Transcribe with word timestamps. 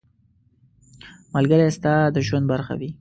ملګری 1.33 1.67
ستا 1.77 1.93
د 2.15 2.17
ژوند 2.27 2.45
برخه 2.51 2.73
وي. 2.79 2.89